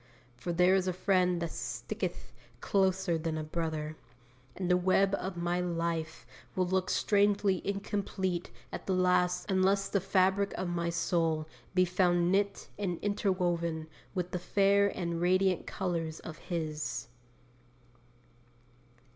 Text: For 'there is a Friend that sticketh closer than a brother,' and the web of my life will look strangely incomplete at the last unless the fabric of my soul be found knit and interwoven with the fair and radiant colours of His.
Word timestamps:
For 0.35 0.51
'there 0.51 0.73
is 0.73 0.87
a 0.87 0.93
Friend 0.93 1.39
that 1.43 1.51
sticketh 1.51 2.33
closer 2.59 3.19
than 3.19 3.37
a 3.37 3.43
brother,' 3.43 3.97
and 4.55 4.67
the 4.67 4.75
web 4.75 5.13
of 5.19 5.37
my 5.37 5.59
life 5.59 6.25
will 6.55 6.65
look 6.65 6.89
strangely 6.89 7.61
incomplete 7.63 8.49
at 8.71 8.87
the 8.87 8.95
last 8.95 9.45
unless 9.47 9.89
the 9.89 10.01
fabric 10.01 10.53
of 10.55 10.69
my 10.69 10.89
soul 10.89 11.47
be 11.75 11.85
found 11.85 12.31
knit 12.31 12.67
and 12.79 12.97
interwoven 13.03 13.85
with 14.15 14.31
the 14.31 14.39
fair 14.39 14.87
and 14.87 15.21
radiant 15.21 15.67
colours 15.67 16.19
of 16.21 16.39
His. 16.49 17.07